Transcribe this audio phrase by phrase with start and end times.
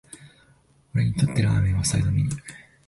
[0.95, 2.41] 俺にとってラーメンはサイドメニュー